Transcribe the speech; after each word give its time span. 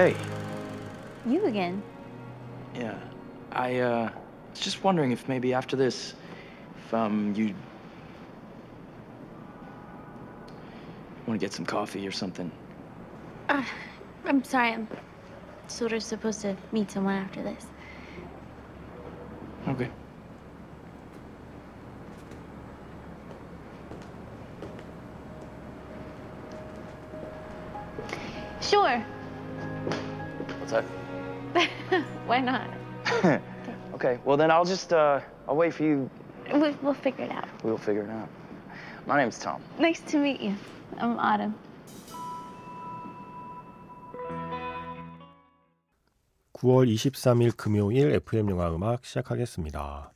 Hey. 0.00 0.16
You 1.26 1.44
again? 1.44 1.82
Yeah. 2.74 2.98
I 3.52 3.80
uh 3.80 4.10
was 4.50 4.58
just 4.58 4.82
wondering 4.82 5.12
if 5.12 5.28
maybe 5.28 5.52
after 5.52 5.76
this 5.76 6.14
if 6.78 6.94
um 6.94 7.34
you 7.36 7.54
want 11.26 11.38
to 11.38 11.44
get 11.44 11.52
some 11.52 11.66
coffee 11.66 12.06
or 12.06 12.12
something. 12.12 12.50
Uh, 13.50 13.62
I'm 14.24 14.42
sorry. 14.42 14.72
I'm 14.72 14.88
sort 15.66 15.92
of 15.92 16.02
supposed 16.02 16.40
to 16.40 16.56
meet 16.72 16.90
someone 16.90 17.16
after 17.16 17.42
this. 17.42 17.66
Okay. 19.68 19.90
Sure. 28.62 29.04
That? 30.70 30.84
Why 32.26 32.40
not? 32.40 32.70
okay. 33.94 34.18
Well 34.24 34.36
then 34.36 34.50
I'll 34.50 34.64
just 34.64 34.92
uh 34.92 35.20
I'll 35.48 35.56
wait 35.56 35.74
for 35.74 35.82
you. 35.84 36.08
We, 36.52 36.70
we'll 36.82 36.94
figure 36.94 37.24
it 37.24 37.30
out. 37.30 37.48
We'll 37.64 37.78
figure 37.78 38.02
it 38.02 38.10
out. 38.10 38.28
My 39.06 39.18
name's 39.18 39.38
Tom. 39.38 39.60
Nice 39.78 40.00
to 40.12 40.18
meet 40.18 40.40
you. 40.40 40.54
I'm 40.98 41.18
Autumn. 41.18 41.54
9월 46.54 46.86
23일 46.92 47.56
금요일 47.56 48.12
FM 48.12 48.50
영화 48.50 48.70
음악 48.74 49.04
시작하겠습니다. 49.04 50.12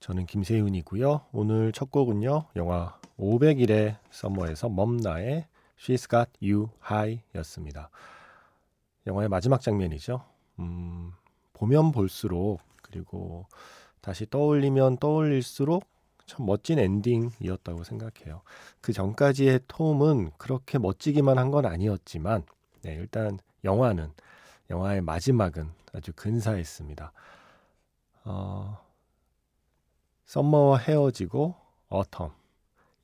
저는 0.00 0.26
김세윤이고요. 0.26 1.22
오늘 1.32 1.72
첫 1.72 1.90
곡은요. 1.90 2.46
영화 2.56 2.98
500일의 3.18 3.96
썸머에서 4.10 4.68
멈나의 4.68 5.46
She's 5.78 6.08
Got 6.10 6.30
You 6.42 6.68
High 6.88 7.22
였습니다. 7.36 7.88
영화의 9.06 9.28
마지막 9.28 9.60
장면이죠. 9.60 10.24
음, 10.58 11.12
보면 11.54 11.92
볼수록 11.92 12.60
그리고 12.82 13.46
다시 14.00 14.26
떠올리면 14.28 14.98
떠올릴수록 14.98 15.84
참 16.26 16.46
멋진 16.46 16.78
엔딩이었다고 16.78 17.84
생각해요. 17.84 18.42
그 18.80 18.92
전까지의 18.92 19.60
톰은 19.68 20.30
그렇게 20.38 20.78
멋지기만 20.78 21.38
한 21.38 21.50
건 21.50 21.66
아니었지만 21.66 22.44
네, 22.82 22.94
일단 22.94 23.38
영화는 23.64 24.12
영화의 24.70 25.02
마지막은 25.02 25.70
아주 25.92 26.12
근사했습니다. 26.14 27.12
어, 28.24 28.78
썸머와 30.26 30.78
헤어지고 30.78 31.54
어텀, 31.90 32.32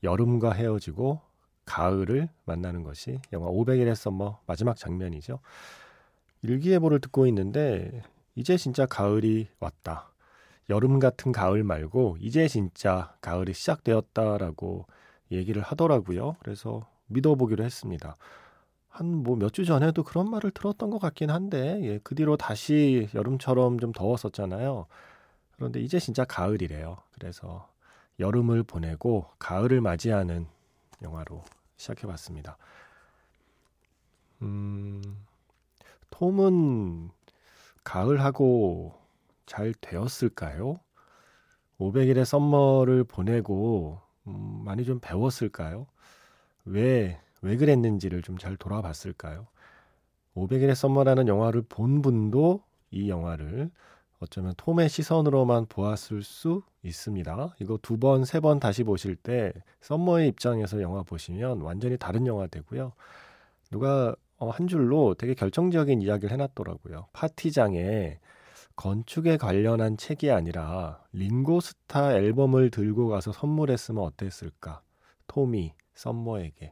여름과 0.03 0.53
헤어지고 0.53 1.21
가을을 1.65 2.29
만나는 2.45 2.83
것이 2.83 3.19
영화 3.31 3.47
500일의 3.49 3.93
썸머 3.93 4.39
마지막 4.47 4.75
장면이죠. 4.75 5.39
일기예보를 6.41 6.99
듣고 7.01 7.27
있는데 7.27 8.01
이제 8.35 8.57
진짜 8.57 8.85
가을이 8.85 9.47
왔다. 9.59 10.11
여름 10.69 10.99
같은 10.99 11.31
가을 11.31 11.63
말고 11.63 12.17
이제 12.19 12.47
진짜 12.47 13.15
가을이 13.21 13.53
시작되었다라고 13.53 14.85
얘기를 15.31 15.61
하더라고요. 15.61 16.35
그래서 16.41 16.87
믿어보기로 17.07 17.63
했습니다. 17.63 18.17
한 18.89 19.23
뭐 19.23 19.35
몇 19.37 19.51
주 19.53 19.65
전에도 19.65 20.03
그런 20.03 20.29
말을 20.29 20.51
들었던 20.51 20.89
것 20.89 20.99
같긴 20.99 21.29
한데 21.31 21.79
예, 21.83 21.99
그 22.03 22.15
뒤로 22.15 22.37
다시 22.37 23.07
여름처럼 23.15 23.79
좀 23.79 23.91
더웠었잖아요. 23.93 24.87
그런데 25.55 25.81
이제 25.81 25.99
진짜 25.99 26.25
가을이래요. 26.25 26.97
그래서 27.13 27.69
여름을 28.19 28.63
보내고 28.63 29.27
가을을 29.39 29.81
맞이하는 29.81 30.47
영화로 31.01 31.43
시작해봤습니다. 31.77 32.57
음, 34.41 35.01
톰은 36.11 37.09
가을하고 37.83 38.93
잘 39.45 39.73
되었을까요? 39.81 40.79
500일의 41.79 42.25
썸머를 42.25 43.03
보내고 43.05 43.99
음, 44.27 44.61
많이 44.65 44.85
좀 44.85 44.99
배웠을까요? 44.99 45.87
왜, 46.65 47.19
왜 47.41 47.57
그랬는지를 47.57 48.21
좀 48.21 48.37
잘 48.37 48.57
돌아봤을까요? 48.57 49.47
500일의 50.35 50.75
썸머라는 50.75 51.27
영화를 51.27 51.63
본 51.69 52.01
분도 52.01 52.63
이 52.91 53.09
영화를 53.09 53.71
어쩌면 54.19 54.53
톰의 54.57 54.89
시선으로만 54.89 55.67
보았을 55.67 56.23
수 56.23 56.63
있습니다. 56.83 57.55
이거 57.61 57.77
두 57.81 57.97
번, 57.97 58.25
세 58.25 58.39
번 58.41 58.59
다시 58.59 58.83
보실 58.83 59.15
때 59.15 59.53
썸머의 59.81 60.29
입장에서 60.29 60.81
영화 60.81 61.03
보시면 61.03 61.61
완전히 61.61 61.97
다른 61.97 62.27
영화 62.27 62.47
되고요. 62.47 62.93
누가 63.71 64.15
어, 64.39 64.49
한 64.49 64.67
줄로 64.67 65.15
되게 65.15 65.33
결정적인 65.33 66.01
이야기를 66.01 66.31
해놨더라고요. 66.31 67.07
파티장에 67.13 68.19
건축에 68.75 69.35
관련한 69.35 69.97
책이 69.97 70.31
아니라 70.31 71.03
링고스타 71.11 72.13
앨범을 72.13 72.71
들고 72.71 73.09
가서 73.09 73.33
선물했으면 73.33 74.01
어땠을까? 74.01 74.81
톰이 75.27 75.73
썸머에게. 75.95 76.71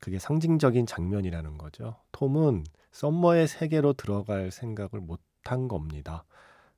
그게 0.00 0.18
상징적인 0.18 0.86
장면이라는 0.86 1.58
거죠. 1.58 1.96
톰은 2.12 2.64
썸머의 2.92 3.46
세계로 3.46 3.92
들어갈 3.92 4.50
생각을 4.50 5.00
못한 5.02 5.68
겁니다. 5.68 6.24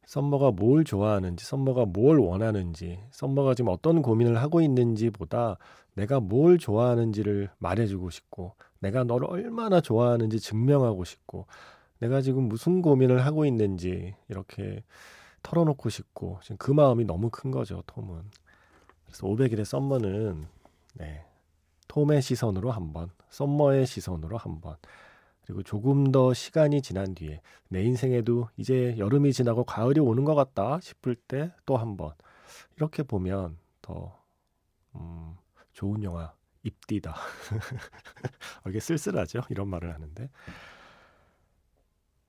썸머가 0.06 0.50
뭘 0.50 0.82
좋아하는지, 0.82 1.44
썸머가 1.44 1.84
뭘 1.84 2.18
원하는지, 2.18 2.98
썸머가 3.12 3.54
지금 3.54 3.70
어떤 3.70 4.02
고민을 4.02 4.42
하고 4.42 4.60
있는지보다 4.60 5.58
내가 5.94 6.18
뭘 6.18 6.58
좋아하는지를 6.58 7.50
말해주고 7.58 8.10
싶고, 8.10 8.56
내가 8.80 9.04
너를 9.04 9.28
얼마나 9.30 9.80
좋아하는지 9.80 10.40
증명하고 10.40 11.04
싶고, 11.04 11.46
내가 12.00 12.20
지금 12.22 12.44
무슨 12.44 12.82
고민을 12.82 13.24
하고 13.26 13.44
있는지 13.46 14.14
이렇게 14.28 14.82
털어놓고 15.42 15.88
싶고, 15.90 16.40
지금 16.42 16.56
그 16.58 16.70
마음이 16.72 17.04
너무 17.04 17.30
큰 17.30 17.50
거죠, 17.50 17.82
톰은. 17.86 18.22
그래서 19.06 19.26
500일의 19.26 19.64
썸머는, 19.64 20.46
네. 20.94 21.24
톰의 21.88 22.22
시선으로 22.22 22.70
한 22.70 22.92
번, 22.92 23.10
썸머의 23.30 23.86
시선으로 23.86 24.36
한 24.38 24.60
번, 24.60 24.76
그리고 25.44 25.62
조금 25.64 26.12
더 26.12 26.32
시간이 26.34 26.82
지난 26.82 27.14
뒤에 27.14 27.40
내 27.68 27.82
인생에도 27.82 28.48
이제 28.56 28.94
여름이 28.98 29.32
지나고 29.32 29.64
가을이 29.64 29.98
오는 30.00 30.24
것 30.24 30.34
같다 30.36 30.80
싶을 30.80 31.16
때 31.16 31.50
또 31.66 31.76
한 31.76 31.96
번. 31.96 32.12
이렇게 32.76 33.02
보면 33.02 33.58
더, 33.82 34.16
음, 34.96 35.36
좋은 35.72 36.02
영화, 36.04 36.32
입디다. 36.62 37.14
이게 38.68 38.80
쓸쓸하죠? 38.80 39.42
이런 39.50 39.68
말을 39.68 39.94
하는데. 39.94 40.28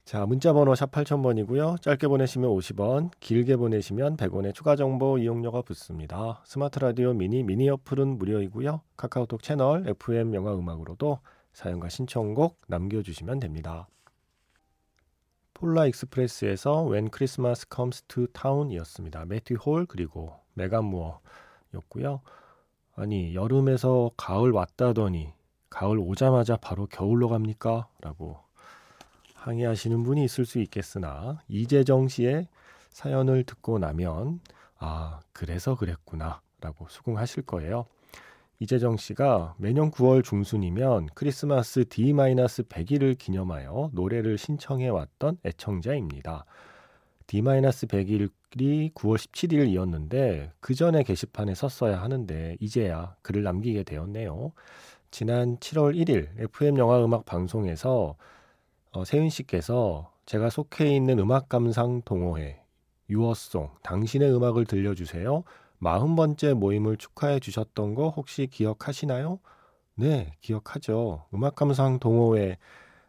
자, 0.06 0.26
문자 0.26 0.52
번호 0.52 0.76
샵 0.76 0.92
8000번이고요. 0.92 1.82
짧게 1.82 2.08
보내시면 2.08 2.50
50원, 2.50 3.12
길게 3.20 3.56
보내시면 3.56 4.18
100원의 4.18 4.54
추가 4.54 4.76
정보 4.76 5.18
이용료가 5.18 5.62
붙습니다. 5.62 6.42
스마트 6.46 6.80
라디오 6.80 7.14
미니 7.14 7.44
미니 7.44 7.70
어플은 7.70 8.18
무료이고요. 8.18 8.82
카카오톡 8.98 9.42
채널 9.42 9.88
FM 9.88 10.34
영화 10.34 10.54
음악으로도 10.54 11.20
사연과 11.54 11.90
신청곡 11.90 12.60
남겨 12.68 13.02
주시면 13.02 13.40
됩니다. 13.40 13.88
Polar 15.54 15.86
Express에서 15.86 16.90
When 16.90 17.10
Christmas 17.14 17.68
Comes 17.74 18.02
to 18.10 18.28
Town이었습니다. 18.28 19.26
매튜 19.26 19.54
홀 19.56 19.86
그리고 19.86 20.34
메간 20.56 20.86
무어였고요. 20.86 22.22
아니 22.96 23.34
여름에서 23.36 24.12
가을 24.18 24.52
왔다더니 24.52 25.34
가을 25.70 25.98
오자마자 25.98 26.58
바로 26.58 26.86
겨울로 26.88 27.30
갑니까? 27.30 27.88
라고 28.02 28.38
항의하시는 29.36 30.04
분이 30.04 30.24
있을 30.24 30.46
수 30.46 30.60
있겠으나 30.60 31.40
이재정 31.48 32.08
씨의 32.10 32.48
사연을 32.92 33.44
듣고 33.44 33.80
나면 33.80 34.42
아 34.78 35.20
그래서 35.34 35.76
그랬구나 35.76 36.42
라고 36.60 36.88
수긍하실 36.90 37.44
거예요. 37.44 37.86
이재정 38.60 38.98
씨가 38.98 39.56
매년 39.58 39.90
9월 39.90 40.24
중순이면 40.24 41.08
크리스마스 41.16 41.84
D-100일을 41.86 43.18
기념하여 43.18 43.90
노래를 43.94 44.38
신청해 44.38 44.90
왔던 44.90 45.40
애청자입니다. 45.44 46.46
D-100일 47.26 48.30
이 48.60 48.92
9월 48.94 49.18
17일이었는데 49.18 50.52
그 50.60 50.76
전에 50.76 51.04
게시판에 51.04 51.56
썼어야 51.56 52.02
하는데 52.02 52.58
이제야 52.60 53.16
글을 53.22 53.44
남기게 53.44 53.84
되었네요. 53.84 54.52
지난 55.10 55.58
7월 55.58 55.96
1일 55.96 56.30
FM 56.38 56.78
영화 56.78 57.04
음악 57.04 57.26
방송에서 57.26 58.16
어, 58.92 59.06
세윤 59.06 59.30
씨께서 59.30 60.12
제가 60.26 60.50
속해 60.50 60.94
있는 60.94 61.20
음악 61.20 61.50
감상 61.50 62.02
동호회 62.04 62.62
유어송 63.10 63.70
당신의 63.84 64.34
음악을 64.34 64.66
들려주세요. 64.66 65.44
마흔 65.78 66.16
번째 66.16 66.54
모임을 66.54 66.98
축하해 66.98 67.40
주셨던 67.40 67.96
거 67.96 68.10
혹시 68.10 68.48
기억하시나요? 68.48 69.40
네, 69.96 70.34
기억하죠. 70.42 71.26
음악 71.34 71.56
감상 71.56 72.00
동호회 72.00 72.58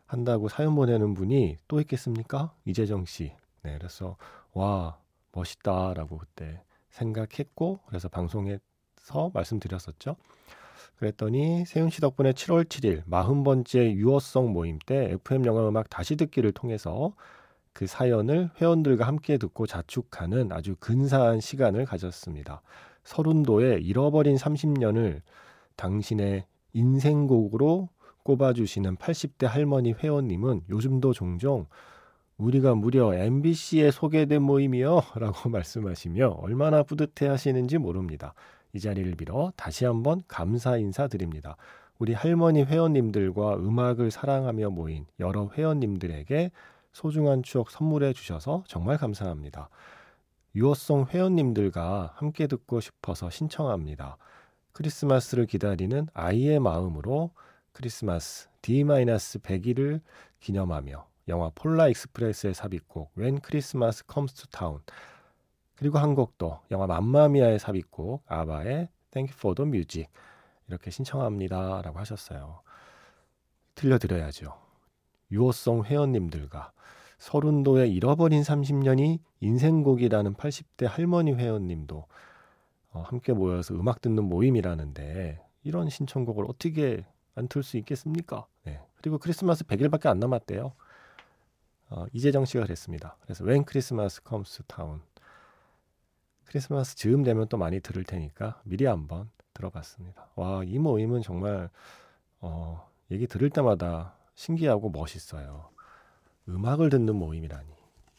한다고 0.07 0.49
사연 0.49 0.75
보내는 0.75 1.15
분이 1.15 1.57
또 1.69 1.81
있겠습니까? 1.81 2.53
이재정 2.65 3.05
씨. 3.05 3.33
네, 3.63 3.77
그래서 3.79 4.17
와 4.53 4.99
멋있다라고 5.33 6.19
그때 6.19 6.63
생각했고 6.91 7.81
그래서 7.87 8.09
방송에서 8.09 9.31
말씀드렸었죠. 9.33 10.17
그랬더니 10.97 11.65
세훈 11.67 11.91
씨 11.91 12.01
덕분에 12.01 12.33
7월 12.33 12.65
7일 12.65 13.05
40번째 13.05 13.95
유어성 13.95 14.53
모임 14.53 14.79
때 14.79 15.11
FM 15.13 15.45
영화 15.47 15.69
음악 15.69 15.91
다시 15.91 16.17
듣기를 16.17 16.53
통해서 16.53 17.15
그 17.73 17.87
사연을 17.87 18.51
회원들과 18.61 19.07
함께 19.07 19.39
듣고 19.39 19.67
자축하는 19.67 20.53
아주 20.53 20.77
근사한 20.79 21.41
시간을 21.41 21.87
가졌습니다. 21.87 22.63
서른도의 23.05 23.83
잃어버린 23.83 24.37
30년을 24.37 25.23
당신의 25.77 26.45
인생곡으로 26.75 27.89
꼽아주시는 28.23 28.97
80대 28.97 29.47
할머니 29.47 29.93
회원님은 29.93 30.63
요즘도 30.69 31.13
종종 31.13 31.67
우리가 32.43 32.75
무려 32.75 33.15
MBC에 33.15 33.93
소개된 33.93 34.43
모임이요 34.43 35.03
라고 35.15 35.49
말씀하시며 35.51 36.29
얼마나 36.41 36.83
뿌듯해 36.83 37.29
하시는지 37.29 37.79
모릅니다. 37.79 38.35
이 38.73 38.81
자리를 38.81 39.15
빌어 39.15 39.53
다시 39.55 39.85
한번 39.85 40.23
감사 40.27 40.77
인사드립니다. 40.77 41.57
우리 41.99 42.15
할머니 42.15 42.65
회원님들과 42.65 43.57
음악을 43.57 44.11
사랑하며 44.11 44.71
모인 44.71 45.07
여러 45.21 45.51
회원님들에게 45.55 46.51
소중한 46.93 47.45
추억 47.45 47.71
선물해 47.71 48.13
주셔서 48.13 48.65
정말 48.67 48.99
감사합니다. 48.99 49.69
Your 50.57 50.82
Song 50.82 51.07
회원님들과 51.11 52.15
함께 52.17 52.49
듣고 52.49 52.81
싶어서 52.81 53.31
신청합니다. 53.31 54.17
크리스마스를 54.73 55.47
기다리는 55.47 56.09
아이의 56.13 56.59
마음으로 56.59 57.31
크리스마스 57.73 58.49
D-100일을 58.63 60.01
기념하며 60.41 61.12
영화 61.29 61.51
Polar 61.55 61.89
Express의 61.89 62.55
삽입곡 62.55 63.13
When 63.17 63.41
Christmas 63.45 64.05
Comes 64.13 64.35
to 64.35 64.47
Town 64.51 64.81
그리고 65.77 65.99
한 65.99 66.15
곡도 66.15 66.61
영화 66.71 66.87
맘마미아의 66.87 67.59
삽입곡 67.59 68.25
아바의 68.27 68.89
Thank 69.11 69.33
You 69.33 69.37
for 69.37 69.55
the 69.55 69.67
Music 69.69 70.11
이렇게 70.69 70.91
신청합니다 70.91 71.83
라고 71.83 71.99
하셨어요. 71.99 72.63
들려드려야죠. 73.75 74.55
유호성 75.31 75.85
회원님들과 75.85 76.73
서른도의 77.19 77.93
잃어버린 77.93 78.43
30년이 78.43 79.21
인생곡이라는 79.41 80.35
80대 80.35 80.87
할머니 80.87 81.33
회원님도 81.33 82.07
어, 82.91 83.03
함께 83.07 83.33
모여서 83.33 83.75
음악 83.75 84.01
듣는 84.01 84.25
모임이라는데 84.25 85.41
이런 85.63 85.89
신청곡을 85.89 86.45
어떻게 86.49 87.05
안 87.35 87.49
틀 87.49 87.63
수 87.63 87.77
있겠습니까? 87.79 88.47
네. 88.65 88.81
그리고 88.97 89.19
크리스마스 89.19 89.65
100일밖에 89.65 90.07
안 90.07 90.19
남았대요. 90.19 90.73
어, 91.95 92.07
이재정 92.13 92.47
씨가 92.47 92.65
그랬습니다. 92.65 93.17
그래서 93.21 93.45
Christmas 93.45 94.23
Comes 94.27 94.57
to 94.57 94.65
Town 94.67 95.01
크리스마스 96.45 96.97
즈음 96.97 97.23
되면 97.23 97.49
또 97.49 97.57
많이 97.57 97.81
들을 97.81 98.05
테니까 98.05 98.61
미리 98.65 98.85
한번 98.87 99.31
들어봤습니다. 99.55 100.29
와, 100.37 100.63
이 100.65 100.79
모임은 100.79 101.23
정말 101.23 101.71
어, 102.41 102.91
얘기 103.11 103.27
들을 103.27 103.49
때마다 103.51 104.17
신기하고 104.35 104.91
멋있어요. 104.91 105.71
음악을 106.49 106.91
듣는 106.91 107.15
모임이라니. 107.15 107.69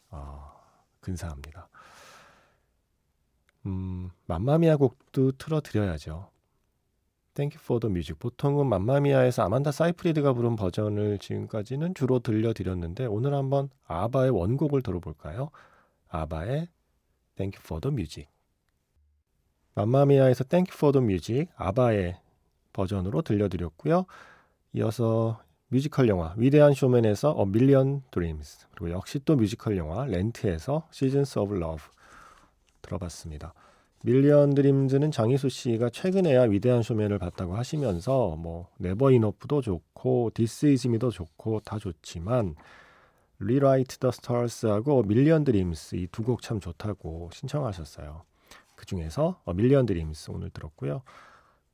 아, 0.10 0.52
근사합니다. 1.00 1.68
음, 3.66 4.12
맘마미아 4.26 4.78
곡도 4.78 5.34
틀어드려야죠. 5.34 6.30
Thank 7.36 7.58
you 7.58 7.64
for 7.64 7.80
the 7.80 7.90
music. 7.90 8.20
보통은 8.20 8.68
맘마미아에서 8.68 9.44
아만다 9.44 9.72
사이프리드가 9.72 10.34
부른 10.34 10.56
버전을 10.56 11.18
지금까지는 11.18 11.96
주로 11.96 12.20
들려드렸는데 12.20 13.08
오늘 13.08 13.34
한번 13.34 13.70
아바의 13.88 14.30
원곡을 14.30 14.84
들어볼까요? 14.84 15.50
아바의 16.10 16.68
Thank 17.36 17.58
you 17.58 17.64
for 17.64 17.82
the 17.82 17.92
music. 17.92 18.30
맘마미아에서 19.74 20.44
Thank 20.44 20.72
you 20.72 20.78
for 20.78 20.92
the 20.92 21.04
music 21.04 21.52
아바의 21.56 22.20
버전으로 22.72 23.24
들려드렸고요. 23.24 24.06
이어서 24.74 25.42
뮤지컬 25.70 26.08
영화 26.08 26.36
위대한 26.38 26.74
쇼맨에서 26.74 27.36
A 27.40 27.46
Million 27.48 28.04
Dreams 28.12 28.68
그리고 28.76 28.92
역시 28.92 29.20
또 29.26 29.36
뮤지컬 29.36 29.76
영화 29.78 30.06
Rent에서 30.06 30.88
Seasons 30.94 31.40
of 31.40 31.56
Love 31.56 31.86
들어봤습니다. 32.84 33.56
Million 34.06 34.54
Dreams는 34.54 35.12
장희수 35.12 35.48
씨가 35.48 35.90
최근에야 35.90 36.44
위대한 36.44 36.84
쇼맨을 36.84 37.20
봤다고 37.20 37.56
하시면서 37.56 38.36
뭐 38.36 38.68
Never 38.78 39.12
Enough도 39.12 39.62
좋고 39.62 40.32
This 40.34 40.66
Is 40.68 40.90
Me도 40.90 41.10
좋고 41.10 41.62
다 41.62 41.80
좋지만 41.80 42.56
Rewrite 43.40 43.98
the 44.00 44.12
Stars하고 44.12 45.04
Million 45.04 45.46
Dreams 45.46 45.96
이 45.96 46.08
두 46.08 46.24
곡 46.24 46.42
참 46.42 46.60
좋다고 46.60 47.30
신청하셨어요. 47.34 48.24
그 48.76 48.86
중에서 48.86 49.40
어, 49.46 49.54
Million 49.54 49.86
Dreams 49.86 50.32
오늘 50.32 50.50
들었고요. 50.50 51.02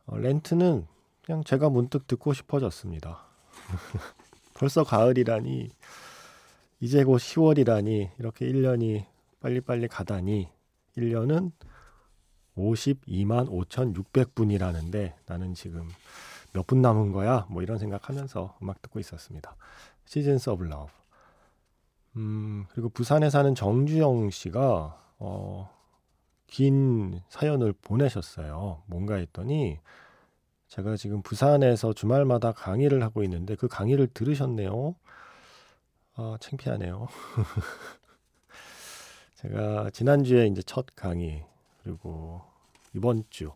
어, 0.06 0.18
Rent는 0.18 0.86
그냥 1.26 1.44
제가 1.44 1.70
문득 1.70 2.06
듣고 2.06 2.34
싶어졌습니다. 2.34 3.26
벌써 4.54 4.84
가을이라니 4.84 5.70
이제 6.80 7.04
곧 7.04 7.18
10월이라니 7.18 8.10
이렇게 8.20 8.46
1년이 8.52 9.06
빨리빨리 9.40 9.88
가다니 9.88 10.48
1년은 10.96 11.52
52만 12.60 13.50
5,600분이라는데 13.50 15.14
나는 15.26 15.54
지금 15.54 15.90
몇 16.54 16.66
분 16.68 16.82
남은 16.82 17.12
거야? 17.12 17.46
뭐 17.50 17.62
이런 17.62 17.78
생각하면서 17.78 18.58
음악 18.62 18.82
듣고 18.82 19.00
있었습니다. 19.00 19.56
Seasons 20.06 20.50
of 20.52 20.64
Love. 20.64 20.92
음, 22.16 22.66
그리고 22.72 22.90
부산에 22.90 23.30
사는 23.30 23.54
정주영 23.56 24.30
씨가 24.32 25.00
어, 25.20 25.70
긴 26.48 27.22
사연을 27.30 27.74
보내셨어요. 27.74 28.84
뭔가 28.88 29.16
했더니 29.16 29.80
제가 30.68 30.98
지금 30.98 31.22
부산에서 31.22 31.94
주말마다 31.94 32.52
강의를 32.52 33.02
하고 33.04 33.24
있는데 33.24 33.56
그 33.56 33.68
강의를 33.68 34.08
들으셨네요. 34.14 34.96
아, 36.16 36.38
창피하네요. 36.40 37.08
제가 39.36 39.90
지난주에 39.92 40.48
이제 40.48 40.62
첫 40.64 40.86
강의 40.96 41.46
그리고 41.84 42.42
이번 42.94 43.24
주 43.30 43.52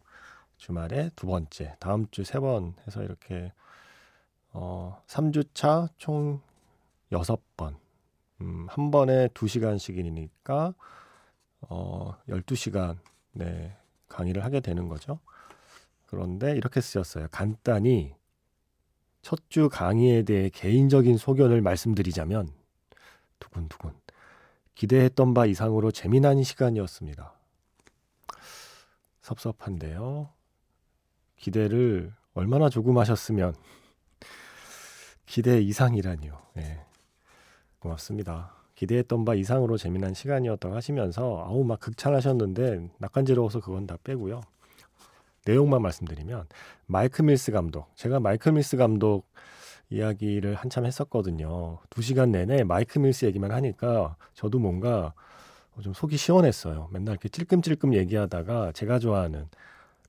주말에 0.58 1.10
두 1.16 1.28
번째, 1.28 1.76
다음 1.80 2.08
주 2.12 2.22
세 2.24 2.40
번 2.40 2.76
해서 2.88 3.04
이렇게 3.04 3.52
어 4.52 5.02
3주차 5.08 5.90
총 5.98 6.42
여섯 7.12 7.40
번. 7.58 7.78
음, 8.42 8.68
한 8.70 8.92
번에 8.92 9.30
두 9.34 9.48
시간씩이니까 9.48 10.74
어 11.70 12.18
12시간 12.30 12.98
네, 13.34 13.76
강의를 14.10 14.44
하게 14.46 14.60
되는 14.60 14.88
거죠. 14.90 15.20
그런데 16.08 16.56
이렇게 16.56 16.82
쓰셨어요. 16.82 17.28
간단히 17.32 18.16
첫 19.22 19.40
주 19.50 19.70
강의에 19.70 20.24
대해 20.24 20.50
개인적인 20.50 21.18
소견을 21.18 21.62
말씀드리자면 21.62 22.50
두근두근 23.40 23.94
기대했던 24.76 25.34
바 25.34 25.46
이상으로 25.46 25.92
재미난 25.92 26.44
시간이었습니다. 26.44 27.34
섭섭한데요. 29.24 30.30
기대를 31.38 32.14
얼마나 32.34 32.70
조금 32.70 32.98
하셨으면 32.98 33.56
기대 35.26 35.60
이상이라니요. 35.60 36.38
네. 36.54 36.86
고맙습니다. 37.80 38.54
기대했던 38.76 39.26
바 39.26 39.34
이상으로 39.34 39.78
재미난 39.78 40.14
시간이었다고 40.14 40.76
하시면서 40.76 41.44
아우 41.48 41.64
막 41.64 41.80
극찬하셨는데 41.80 42.90
낯간지러워서 43.00 43.62
그건 43.62 43.88
다 43.88 43.98
빼고요. 44.04 44.42
내용만 45.46 45.82
말씀드리면 45.82 46.48
마이크 46.86 47.22
밀스 47.22 47.52
감독 47.52 47.96
제가 47.96 48.20
마이크 48.20 48.50
밀스 48.50 48.78
감독 48.78 49.28
이야기를 49.90 50.56
한참 50.56 50.86
했었거든요. 50.86 51.80
두 51.90 52.02
시간 52.02 52.32
내내 52.32 52.64
마이크 52.64 53.00
밀스 53.00 53.26
얘기만 53.26 53.52
하니까 53.52 54.16
저도 54.34 54.60
뭔가 54.60 55.14
좀 55.82 55.94
속이 55.94 56.18
시원했어요. 56.18 56.90
맨날 56.92 57.14
이렇게 57.14 57.30
찔끔찔끔 57.30 57.94
얘기하다가 57.96 58.72
제가 58.74 59.00
좋아하는 59.00 59.48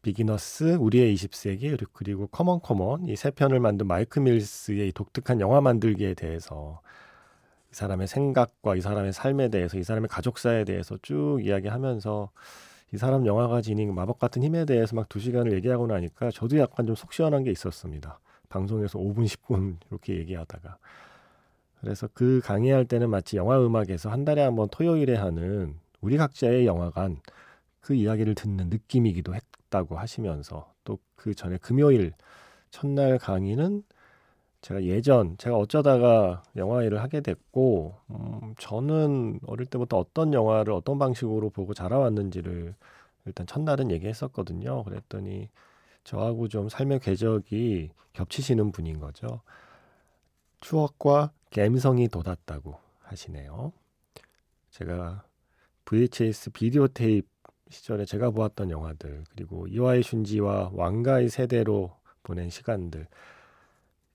Beginners, 0.03 0.77
우리의 0.77 1.15
20세기, 1.15 1.87
그리고 1.93 2.27
C'mon 2.29 2.61
C'mon 2.61 3.09
이 3.09 3.17
세 3.17 3.31
편을 3.31 3.61
만든 3.61 3.87
마이크 3.87 4.21
밀스의 4.21 4.93
독특한 4.93 5.41
영화 5.41 5.61
만들기에 5.63 6.15
대해서 6.15 6.81
이 7.73 7.75
사람의 7.77 8.07
생각과 8.09 8.77
이 8.77 8.81
사람의 8.83 9.13
삶에 9.15 9.49
대해서 9.49 9.79
이 9.79 9.85
사람의 9.85 10.09
가족사에 10.09 10.65
대해서 10.65 10.99
쭉 11.03 11.41
이야기하면서 11.43 12.31
이 12.95 12.99
사람 12.99 13.27
영화가 13.27 13.63
지닌 13.63 13.95
마법 13.95 14.19
같은 14.19 14.43
힘에 14.43 14.65
대해서 14.67 14.95
막 14.97 15.09
두 15.09 15.19
시간을 15.21 15.53
얘기하고 15.55 15.87
나니까 15.87 16.31
저도 16.31 16.59
약간 16.59 16.87
좀 16.87 16.95
속 16.97 17.13
시원한 17.13 17.43
게 17.45 17.51
있었습니다. 17.51 18.21
방송에서 18.51 18.99
5분, 18.99 19.25
10분 19.27 19.77
이렇게 19.91 20.17
얘기하다가. 20.19 20.77
그래서 21.85 22.09
그 22.15 22.41
강의할 22.43 22.87
때는 22.87 23.11
마치 23.11 23.37
영화 23.37 23.59
음악에서 23.65 24.11
한 24.11 24.25
달에 24.25 24.43
한 24.43 24.57
번 24.57 24.69
토요일에 24.71 25.17
하는 25.17 25.79
우리 26.01 26.17
각자의 26.17 26.67
영화관 26.67 27.21
그 27.81 27.95
이야기를 27.95 28.35
듣는 28.37 28.71
느낌이기도 28.71 29.35
했다고 29.35 29.97
하시면서 29.99 30.73
또 30.85 30.99
그 31.17 31.35
전에 31.35 31.57
금요일 31.59 32.13
첫날 32.71 33.19
강의는 33.19 33.83
제가 34.63 34.85
예전 34.85 35.37
제가 35.39 35.57
어쩌다가 35.57 36.43
영화 36.57 36.83
일을 36.85 37.03
하게 37.03 37.21
됐고 37.23 37.95
음, 38.11 38.55
저는 38.59 39.41
어릴 39.47 39.67
때부터 39.67 39.99
어떤 39.99 40.35
영화를 40.35 40.73
어떤 40.75 40.99
방식으로 40.99 41.51
보고 41.51 41.75
자라왔는지를 41.75 42.75
일단 43.27 43.47
첫날은 43.47 43.91
얘기했었거든요. 43.93 44.85
그랬더니 44.85 45.49
저하고 46.05 46.49
좀 46.49 46.69
삶의 46.69 47.01
궤적이 47.01 47.91
겹치시는 48.15 48.73
분인 48.73 49.01
거죠. 49.01 49.41
추억과 50.65 51.31
감성이 51.51 52.09
돋았다고 52.09 52.79
하시네요. 53.01 53.73
제가 54.71 55.23
VHS 55.85 56.53
비디오 56.53 56.89
테이프 56.89 57.29
시절에 57.69 58.07
제가 58.07 58.31
보았던 58.31 58.71
영화들 58.71 59.25
그리고 59.31 59.67
이와이 59.67 60.01
슌지와 60.01 60.71
왕가의 60.73 61.29
세대로 61.29 61.95
보낸 62.23 62.49
시간들 62.49 63.07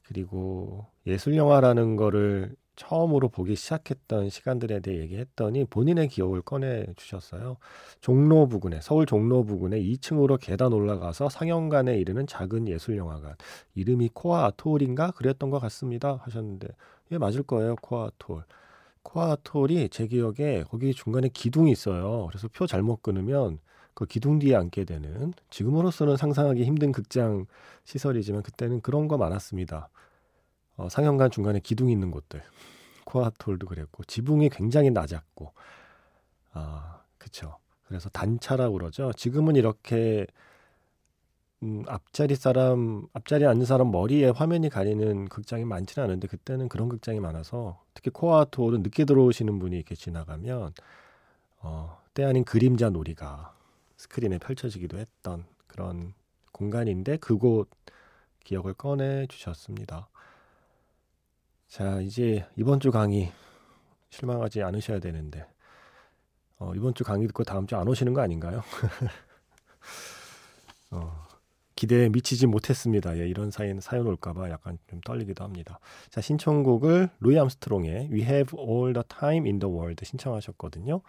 그리고 0.08 0.88
예술 1.06 1.36
영화라는 1.36 1.96
거를 1.96 2.56
처음으로 2.80 3.28
보기 3.28 3.58
시작했던 3.58 4.30
시간들에 4.30 4.80
대해 4.80 5.00
얘기했더니 5.02 5.66
본인의 5.66 6.08
기억을 6.08 6.42
꺼내 6.42 6.86
주셨어요. 6.96 7.58
종로 8.00 8.48
부근에 8.48 8.80
서울 8.82 9.06
종로 9.06 9.44
부근에 9.44 9.82
2층으로 9.82 10.40
계단 10.40 10.72
올라가서 10.72 11.28
상영관에 11.28 11.98
이르는 11.98 12.26
작은 12.26 12.70
예술 12.70 12.96
영화관 12.96 13.36
이름이 13.76 14.12
코아 14.14 14.46
아톨인가 14.46 15.12
그랬던 15.12 15.50
것 15.50 15.60
같습니다 15.60 16.22
하셨는데 16.24 16.70
예 17.12 17.18
맞을 17.18 17.44
거예요 17.44 17.76
코아 17.82 18.06
아톨 18.06 18.44
코아 19.04 19.34
아톨이 19.34 19.90
제 19.90 20.08
기억에 20.08 20.64
거기 20.70 20.94
중간에 20.94 21.28
기둥이 21.28 21.72
있어요. 21.72 22.28
그래서 22.28 22.48
표 22.48 22.66
잘못 22.66 23.04
끊으면 23.04 23.60
그 23.94 24.06
기둥 24.06 24.40
뒤에 24.40 24.56
앉게 24.56 24.86
되는 24.86 25.34
지금으로서는 25.50 26.16
상상하기 26.16 26.64
힘든 26.64 26.94
극장 26.94 27.46
시설이지만 27.84 28.42
그때는 28.44 28.80
그런 28.80 29.10
거 29.10 29.18
많았습니다. 29.18 29.90
어, 30.80 30.88
상영관 30.88 31.30
중간에 31.30 31.60
기둥 31.60 31.90
있는 31.90 32.10
곳들. 32.10 32.42
코아톨도 33.04 33.68
그랬고 33.68 34.04
지붕이 34.06 34.50
굉장히 34.50 34.90
낮았고. 34.92 35.52
아 36.54 37.02
그쵸. 37.18 37.58
그래서 37.88 38.10
단차라고 38.10 38.74
그러죠. 38.74 39.12
지금은 39.14 39.58
이렇게 39.58 40.26
음, 41.64 41.84
앞자리 41.88 42.36
사람 42.36 43.08
앞자리에 43.12 43.46
앉는 43.46 43.66
사람 43.66 43.92
머리에 43.92 44.30
화면이 44.30 44.70
가리는 44.70 45.28
극장이 45.28 45.66
많지는 45.66 46.06
않은데 46.08 46.28
그때는 46.30 46.70
그런 46.70 46.88
극장이 46.88 47.20
많아서 47.20 47.84
특히 47.94 48.10
코아톨은 48.12 48.82
늦게 48.82 49.04
들어오시는 49.04 49.60
분이 49.60 49.76
이렇게 49.76 49.96
지나가면 49.96 50.74
어, 51.62 52.02
때 52.14 52.24
아닌 52.24 52.46
그림자 52.46 52.90
놀이가 52.90 53.54
스크린에 53.98 54.38
펼쳐지기도 54.38 54.98
했던 54.98 55.44
그런 55.68 56.14
공간인데 56.54 57.18
그곳 57.18 57.68
기억을 58.46 58.74
꺼내 58.76 59.28
주셨습니다. 59.28 60.08
자, 61.70 62.00
이제 62.02 62.46
이번 62.56 62.80
주 62.80 62.92
강의 62.92 63.32
실망하지 64.10 64.64
않으셔야 64.64 65.00
되는데 65.00 65.46
어, 66.58 66.74
이번 66.76 66.94
주 66.96 67.04
강의 67.04 67.28
듣고 67.28 67.44
다음 67.44 67.68
주 67.68 67.76
안 67.76 67.88
오시는 67.88 68.14
거 68.14 68.22
아닌가요? 68.22 68.64
어, 70.92 71.28
기대에 71.76 72.10
미치지 72.10 72.48
못했습니다. 72.48 73.18
예, 73.20 73.28
이런 73.28 73.52
사연 73.52 73.80
사연 73.80 74.08
올까봐 74.08 74.50
약간 74.50 74.78
좀 74.90 75.00
떨리기도 75.02 75.44
합니다. 75.44 75.80
자, 76.10 76.22
신청곡을 76.22 77.10
루이 77.20 77.38
암스트롱의 77.40 78.10
We 78.12 78.22
Have 78.24 78.60
All 78.60 78.94
the 78.94 79.04
Time 79.08 79.48
in 79.48 79.60
the 79.60 79.72
World 79.74 80.04
신청하셨거든요. 80.04 81.02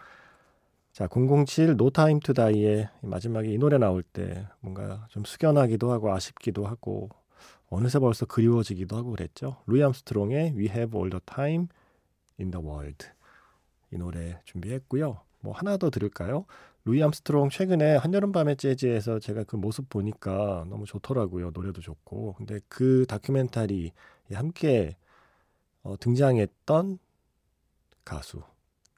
자, 0.93 1.07
007 1.07 1.71
No 1.71 1.89
Time 1.89 2.19
to 2.21 2.33
Die의 2.33 2.87
마지막에 3.01 3.49
이 3.51 3.57
노래 3.57 3.77
나올 3.79 4.03
때 4.03 4.47
뭔가 4.59 5.07
좀 5.09 5.23
숙연하기도 5.25 5.91
하고 5.91 6.13
아쉽기도 6.13 6.65
하고 6.67 7.09
어느새 7.69 7.99
벌써 7.99 8.25
그리워지기도 8.25 8.95
하고 8.97 9.11
그랬죠. 9.11 9.57
루이 9.67 9.81
암스트롱의 9.83 10.53
We 10.55 10.69
Have 10.69 10.97
All 10.97 11.09
the 11.09 11.21
Time 11.25 11.67
in 12.39 12.51
the 12.51 12.65
World 12.65 13.07
이 13.91 13.97
노래 13.97 14.39
준비했고요. 14.45 15.21
뭐 15.41 15.53
하나 15.53 15.77
더 15.77 15.89
들을까요? 15.89 16.45
루이 16.85 17.01
암스트롱 17.03 17.49
최근에 17.49 17.97
한여름밤의 17.97 18.57
재즈에서 18.57 19.19
제가 19.19 19.43
그 19.43 19.55
모습 19.55 19.89
보니까 19.89 20.65
너무 20.69 20.85
좋더라고요. 20.85 21.51
노래도 21.51 21.81
좋고. 21.81 22.33
근데 22.33 22.59
그 22.67 23.05
다큐멘터리에 23.07 23.91
함께 24.33 24.95
어, 25.83 25.95
등장했던 25.99 26.99
가수 28.03 28.41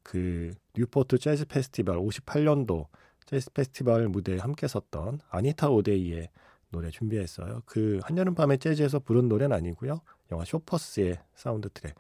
그 0.02 0.54
뉴포트 0.76 1.18
재즈 1.18 1.46
페스티벌 1.46 1.98
58년도 1.98 2.88
재즈 3.26 3.52
페스티벌 3.52 4.08
무대에 4.10 4.38
함께 4.38 4.68
섰던 4.68 5.20
아니타 5.30 5.70
오데이의 5.70 6.30
노래 6.74 6.90
준비했어요. 6.90 7.62
그 7.66 8.00
한여름밤의 8.04 8.58
재즈에서 8.58 9.00
부른 9.00 9.30
노래는 9.30 9.56
아니고요. 9.56 10.02
영화 10.32 10.44
Shortbus의 10.44 11.20
사운드 11.36 11.70
트랙. 11.70 11.94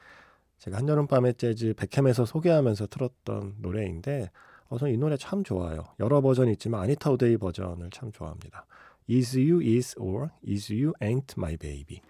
제가 0.58 0.78
한여름밤의 0.78 1.36
재즈 1.36 1.76
배캠에서 1.76 2.26
소개하면서 2.26 2.88
틀었던 2.88 3.56
노래인데 3.60 4.32
어, 4.70 4.78
저는 4.80 4.94
이 4.94 4.98
노래 4.98 5.16
참 5.16 5.44
좋아요. 5.44 5.84
여러 6.00 6.22
버전이 6.22 6.52
있지만 6.54 6.82
아니타 6.82 7.12
오데이 7.12 7.38
버전을 7.38 7.92
참 7.92 8.12
좋아합니다. 8.12 8.66
Is 9.10 9.38
You 9.38 9.62
Is 9.62 9.96
or 10.00 10.30
Is 10.48 10.74
You 10.74 10.94
Ain't 11.02 11.38
My 11.38 11.56
Baby 11.58 12.02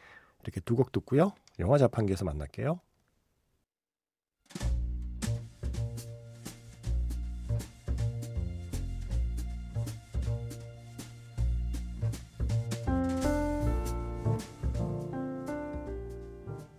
이렇게 0.43 0.61
두 0.61 0.75
곡 0.75 0.91
듣고요. 0.93 1.33
영화 1.59 1.77
자판기에서 1.77 2.23
만날게요. 2.25 2.79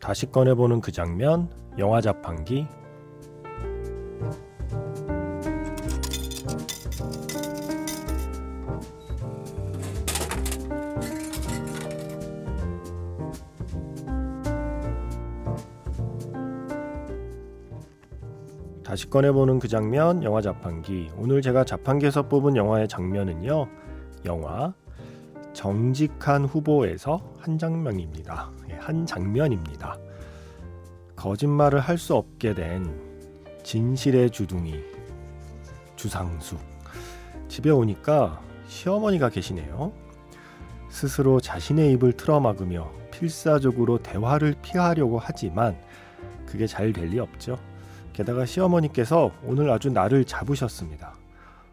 다시 0.05 0.31
꺼내보는 0.31 0.83
그 0.83 0.93
장면, 0.93 1.49
영화 1.79 2.03
자판기. 2.03 2.67
다시 18.85 19.09
꺼내보는 19.09 19.59
그 19.59 19.69
장면, 19.69 20.23
영화 20.23 20.43
자판기. 20.43 21.11
오늘 21.17 21.41
제가 21.41 21.65
자판기에서 21.65 22.29
뽑은 22.29 22.57
영화의 22.57 22.89
장면은요, 22.89 23.69
영화 24.27 24.75
정직한 25.55 26.45
후보에서 26.45 27.21
한 27.39 27.57
장면입니다. 27.57 28.51
예, 28.71 28.75
한 28.75 29.07
장면입니다. 29.07 29.97
거짓말을 31.17 31.81
할 31.81 31.97
수 31.97 32.15
없게 32.17 32.55
된 32.55 33.01
진실의 33.63 34.31
주둥이 34.31 34.75
주상수. 35.97 36.59
집에 37.49 37.71
오니까 37.71 38.41
시어머니가 38.67 39.31
계시네요. 39.31 39.93
스스로 40.91 41.41
자신의 41.41 41.93
입을 41.93 42.13
틀어막으며 42.15 42.91
필사적으로 43.11 43.99
대화를 44.03 44.57
피하려고 44.61 45.19
하지만 45.19 45.77
그게 46.47 46.67
잘 46.67 46.93
될 46.93 47.09
리 47.09 47.19
없죠. 47.21 47.59
게다가 48.13 48.45
시어머니께서 48.45 49.33
오늘 49.45 49.71
아주 49.71 49.91
나를 49.91 50.25
잡으셨습니다. 50.25 51.15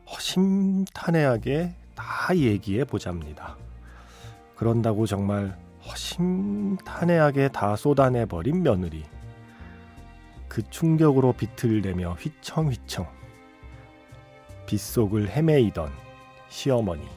허심탄회하게 0.10 1.76
다 1.96 2.36
얘기해 2.36 2.86
보잡니다. 2.86 3.58
그런다고 4.66 5.08
정말 5.08 5.58
허심탄회하게 5.88 7.48
다 7.48 7.76
쏟아내 7.76 8.28
버린 8.28 8.62
며느리. 8.62 9.04
그 10.48 10.62
충격으로 10.70 11.34
비틀대며 11.34 12.18
휘청휘청 12.20 13.08
빗속을 14.68 15.30
헤매이던 15.32 15.92
시어머니. 16.50 17.08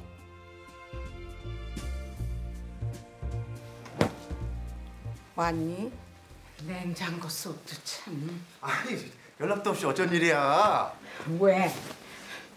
왔니? 5.36 5.92
냉장고 6.66 7.28
속도 7.28 7.74
참. 7.84 8.40
아니 8.62 9.12
연락도 9.38 9.68
없이 9.68 9.84
어쩐 9.84 10.10
일이야? 10.10 10.90
왜? 11.38 11.70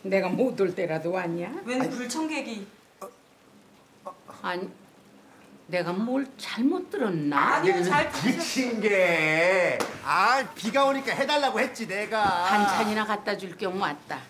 내가 0.04 0.30
못 0.30 0.58
올 0.62 0.74
때라도 0.74 1.12
왔냐? 1.12 1.64
웬 1.66 1.90
불청객이 1.90 2.77
아니, 4.48 4.70
내가 5.68 5.92
뭘 5.92 6.26
잘못 6.38 6.90
들었나? 6.90 7.56
아니요, 7.56 7.84
잘 7.84 8.10
미친 8.26 8.80
게. 8.80 9.78
아 10.06 10.42
비가 10.56 10.86
오니까 10.86 11.12
해달라고 11.14 11.60
했지 11.60 11.86
내가. 11.86 12.44
반찬이나 12.46 13.06
갖다 13.06 13.36
줄 13.38 13.58
겸 13.58 13.82
왔다. 13.82 14.22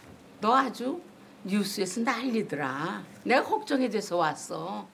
너 0.41 0.55
아주 0.57 0.99
뉴스에서 1.43 2.01
난리더라. 2.01 3.03
내가 3.25 3.43
걱정이 3.43 3.89
돼서 3.91 4.17
왔어. 4.17 4.87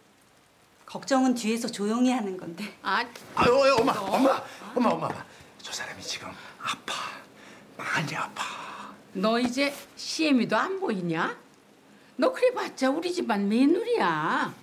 걱정은 0.86 1.34
뒤에서 1.34 1.70
조용히 1.70 2.12
하는 2.12 2.36
건데 2.38 2.65
아, 2.84 3.06
아유 3.36 3.63
아유, 3.63 3.75
엄마 3.80 3.94
엄마 3.94 4.44
엄마 4.75 4.89
엄마. 4.89 5.10
저 5.62 5.72
사람이 5.72 6.01
지금 6.03 6.27
아파. 6.62 6.94
많이 7.77 8.13
아파. 8.18 8.44
너 9.13 9.39
이제 9.39 9.74
시애미도 9.96 10.58
안 10.58 10.80
보이냐? 10.82 11.38
너 12.18 12.34
그래봤자 12.34 12.89
우리 12.89 13.13
집안 13.13 13.48
며느리야. 13.48 14.53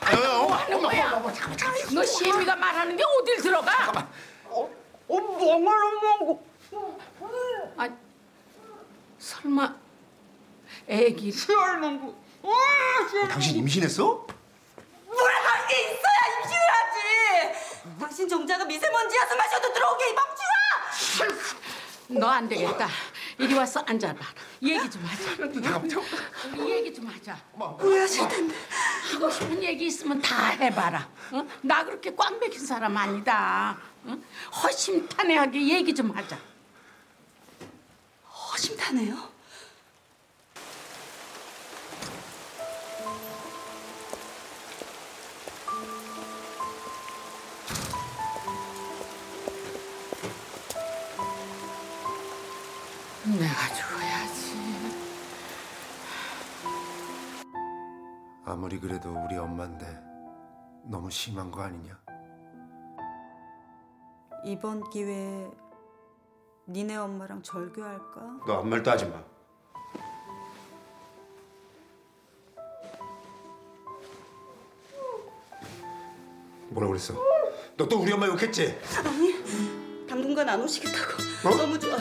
아유 0.00 0.18
엄마 0.24 0.56
하는 0.58 0.76
엄마 0.76 0.88
거야? 0.90 1.06
엄마 1.06 1.16
엄마 1.16 1.32
잠깐만 1.32 1.58
잠깐만. 1.58 1.94
너 1.94 2.04
시애미가 2.04 2.56
말하는 2.56 2.96
게 2.96 3.02
어딜 3.04 3.36
들어가? 3.42 4.06
어, 4.44 4.70
어 5.08 5.20
멍을 5.20 6.00
멍고. 6.00 6.46
아, 7.76 7.88
설마 9.18 9.74
애기 10.88 11.32
얼멍고. 11.52 12.24
당신 13.28 13.56
임신했어? 13.56 14.26
뭐라 15.06 15.66
게 15.66 15.80
있어야 15.82 16.18
임신을 16.38 16.60
하지. 16.76 17.98
당신 17.98 18.28
정자가 18.28 18.64
미세먼지여서 18.64 19.34
마셔도 19.36 19.72
들어오게 19.72 20.04
이 20.08 20.12
멍청아. 20.12 21.46
너 22.20 22.28
안 22.28 22.48
되겠다. 22.48 22.88
이리 23.38 23.54
와서 23.54 23.82
앉아봐. 23.86 24.24
얘기 24.62 24.88
좀 24.90 25.04
하자. 25.04 25.42
우리 26.56 26.70
얘기 26.70 26.94
좀 26.94 27.06
하자. 27.06 27.36
오해하실 27.82 28.28
텐데. 28.28 28.54
하고 29.12 29.30
싶은 29.30 29.62
얘기 29.62 29.86
있으면 29.86 30.20
다 30.20 30.48
해봐라. 30.48 31.08
어? 31.32 31.46
나 31.62 31.84
그렇게 31.84 32.14
꽉 32.14 32.38
맥힌 32.38 32.64
사람 32.64 32.96
아니다. 32.96 33.78
어? 34.04 34.18
허심탄회하게 34.62 35.68
얘기 35.68 35.94
좀 35.94 36.10
하자. 36.10 36.38
허심탄회요? 38.52 39.36
내가 53.24 53.75
아무리 58.46 58.78
그래도 58.78 59.10
우리 59.24 59.36
엄마인데 59.36 59.86
너무 60.84 61.10
심한 61.10 61.50
거 61.50 61.62
아니냐? 61.62 61.98
이번 64.44 64.88
기회에 64.90 65.50
니네 66.68 66.94
엄마랑 66.96 67.42
절교할까? 67.42 68.40
너 68.46 68.58
아무 68.60 68.68
말도 68.70 68.88
하지 68.90 69.06
마. 69.06 69.20
뭐라 76.68 76.88
그랬어? 76.88 77.14
너 77.76 77.86
또 77.88 78.00
우리 78.00 78.12
엄마 78.12 78.26
욕했지? 78.26 78.78
당분간 80.08 80.48
안 80.48 80.62
오시겠다고. 80.62 81.12
어? 81.48 81.56
너무 81.56 81.78
좋아. 81.78 81.96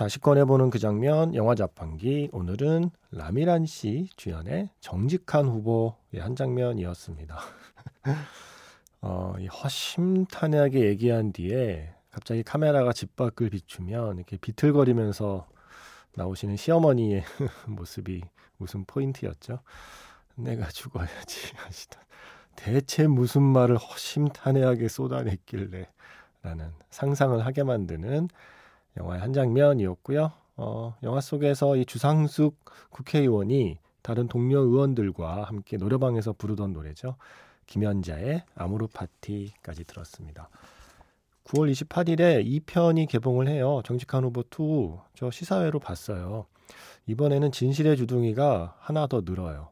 다시 0.00 0.18
꺼내보는 0.18 0.70
그 0.70 0.78
장면 0.78 1.34
영화 1.34 1.54
자판기 1.54 2.30
오늘은 2.32 2.90
라미란 3.10 3.66
씨 3.66 4.08
주연의 4.16 4.70
정직한 4.80 5.46
후보의 5.46 6.20
한 6.20 6.34
장면이었습니다. 6.34 7.38
어, 9.02 9.34
이 9.38 9.46
허심탄회하게 9.46 10.86
얘기한 10.86 11.34
뒤에 11.34 11.94
갑자기 12.10 12.42
카메라가 12.42 12.94
집 12.94 13.14
밖을 13.14 13.50
비추면 13.50 14.16
이렇게 14.16 14.38
비틀거리면서 14.38 15.46
나오시는 16.14 16.56
시어머니의 16.56 17.22
모습이 17.68 18.22
웃음 18.58 18.86
포인트였죠. 18.86 19.60
내가 20.34 20.66
죽어야지 20.68 21.54
하시던 21.56 22.02
대체 22.56 23.06
무슨 23.06 23.42
말을 23.42 23.76
허심탄회하게 23.76 24.88
쏟아냈길래 24.88 25.90
라는 26.40 26.72
상상을 26.88 27.44
하게 27.44 27.64
만드는 27.64 28.28
영화의 28.96 29.20
한 29.20 29.32
장면이었고요. 29.32 30.32
어, 30.56 30.94
영화 31.02 31.20
속에서 31.20 31.76
이 31.76 31.84
주상숙 31.84 32.56
국회의원이 32.90 33.78
다른 34.02 34.28
동료 34.28 34.60
의원들과 34.60 35.44
함께 35.44 35.76
노래방에서 35.76 36.32
부르던 36.34 36.72
노래죠. 36.72 37.16
김연자의 37.66 38.44
아모르 38.54 38.88
파티까지 38.88 39.84
들었습니다. 39.84 40.48
9월 41.44 41.70
28일에 41.72 42.44
2편이 42.64 43.08
개봉을 43.08 43.48
해요. 43.48 43.80
정직한 43.84 44.24
후보 44.24 44.40
2. 44.42 44.98
저 45.14 45.30
시사회로 45.30 45.78
봤어요. 45.78 46.46
이번에는 47.06 47.50
진실의 47.52 47.96
주둥이가 47.96 48.76
하나 48.78 49.06
더 49.06 49.22
늘어요. 49.24 49.70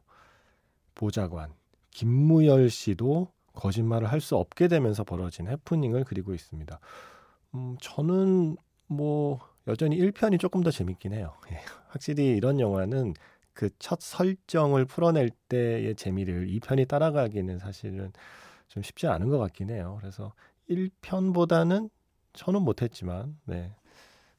보좌관 0.95 1.53
김무열 1.91 2.69
씨도 2.69 3.31
거짓말을 3.53 4.11
할 4.11 4.21
수 4.21 4.35
없게 4.35 4.67
되면서 4.67 5.03
벌어진 5.03 5.47
해프닝을 5.47 6.03
그리고 6.05 6.33
있습니다. 6.33 6.79
음, 7.55 7.77
저는 7.81 8.57
뭐 8.89 9.39
여전히 9.67 9.97
1편이 9.97 10.39
조금 10.39 10.63
더 10.63 10.71
재밌긴 10.71 11.13
해요. 11.13 11.33
예, 11.51 11.61
확실히 11.89 12.27
이런 12.37 12.59
영화는 12.59 13.13
그 13.53 13.69
첫 13.79 14.01
설정을 14.01 14.85
풀어낼 14.85 15.29
때의 15.49 15.95
재미를 15.95 16.47
2편이 16.47 16.87
따라가기는 16.87 17.59
사실은 17.59 18.13
좀 18.69 18.83
쉽지 18.83 19.07
않은 19.07 19.29
것 19.29 19.37
같긴 19.39 19.69
해요. 19.71 19.97
그래서 20.01 20.33
1편보다는 20.69 21.89
저는 22.33 22.61
못했지만 22.63 23.37
네 23.45 23.75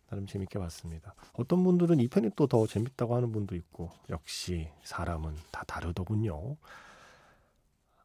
나름 0.08 0.26
재밌게 0.26 0.58
봤습니다. 0.58 1.14
어떤 1.34 1.64
분들은 1.64 1.98
2편이 2.00 2.32
또 2.36 2.46
더 2.48 2.66
재밌다고 2.66 3.14
하는 3.16 3.32
분도 3.32 3.56
있고 3.56 3.90
역시 4.10 4.70
사람은 4.84 5.36
다 5.52 5.64
다르더군요. 5.66 6.56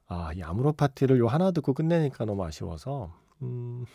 아, 0.07 0.31
이 0.33 0.41
아무로 0.43 0.73
파티를 0.73 1.19
요 1.19 1.27
하나 1.27 1.51
듣고 1.51 1.73
끝내니까 1.73 2.25
너무 2.25 2.43
아쉬워서 2.45 3.11
음, 3.41 3.85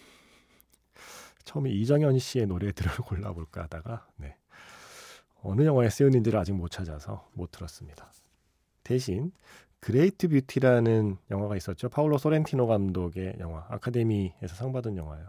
처음에 1.51 1.71
이정현 1.71 2.19
씨의 2.21 2.47
노래들을 2.47 2.93
골라볼까 3.07 3.65
하다가 3.65 4.07
네. 4.17 4.37
어느 5.43 5.63
영화에 5.63 5.91
쓰였는지를 5.91 6.39
아직 6.39 6.53
못 6.53 6.71
찾아서 6.71 7.29
못 7.33 7.51
들었습니다. 7.51 8.09
대신 8.85 9.33
Great 9.81 10.29
Beauty라는 10.29 11.17
영화가 11.31 11.57
있었죠. 11.57 11.89
파울로 11.89 12.19
소렌티노 12.19 12.67
감독의 12.69 13.37
영화 13.41 13.67
아카데미에서 13.69 14.55
상 14.55 14.73
받은 14.73 14.97
영화예요. 14.97 15.27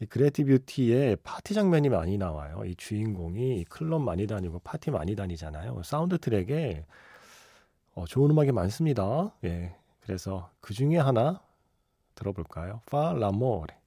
이 0.00 0.06
Great 0.06 0.44
Beauty에 0.44 1.16
파티 1.22 1.54
장면이 1.54 1.88
많이 1.88 2.18
나와요. 2.18 2.64
이 2.66 2.74
주인공이 2.74 3.64
클럽 3.70 4.00
많이 4.00 4.26
다니고 4.26 4.58
파티 4.58 4.90
많이 4.90 5.16
다니잖아요. 5.16 5.82
사운드 5.84 6.18
트랙에 6.18 6.84
어, 7.94 8.04
좋은 8.06 8.30
음악이 8.32 8.52
많습니다. 8.52 9.32
예. 9.44 9.74
그래서 10.00 10.50
그 10.60 10.74
중에 10.74 10.98
하나 10.98 11.40
들어볼까요? 12.16 12.82
Far 12.86 13.14
l'amore 13.14 13.83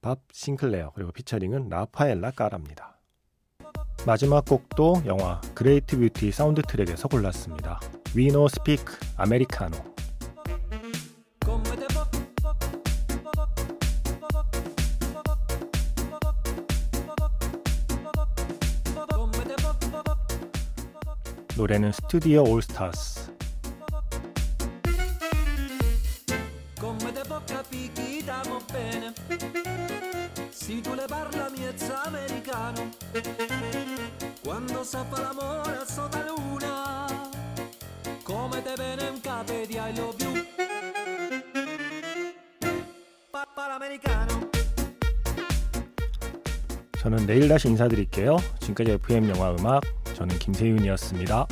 밥 0.00 0.20
싱클레어 0.32 0.92
그리고 0.94 1.10
피처링은 1.12 1.68
라파엘라 1.68 2.30
카랍니다. 2.32 2.98
마지막 4.06 4.44
곡도 4.44 5.02
영화 5.06 5.40
Great 5.54 5.98
Beauty 5.98 6.30
사운드 6.30 6.62
트랙에서 6.62 7.08
골랐습니다. 7.08 7.80
We 8.16 8.28
No 8.28 8.46
Speak 8.46 8.84
Americano. 9.18 9.76
노래는 21.56 21.90
스튜디오 21.90 22.44
올스타스. 22.48 23.17
Quando 34.42 34.84
sa 34.84 35.04
fa 35.04 35.20
l'amore 35.22 35.84
sotto 35.86 36.18
la 36.18 36.26
luna 36.28 37.06
Come 38.22 38.62
te 38.62 38.74
viene 38.76 39.08
in 39.08 39.20
capo 39.20 39.52
di 39.66 39.74
I 39.74 39.94
love 39.96 40.22
you 40.22 40.44
Papà 43.30 43.66
l'americano 43.68 44.48
저는 47.00 47.26
내일 47.26 47.48
다시 47.48 47.68
인사드릴게요. 47.68 48.38
지금까지 48.58 48.90
FM 48.90 49.30
영화 49.30 49.52
음악 49.52 49.84
저는 50.14 50.36
김세윤이었습니다. 50.40 51.46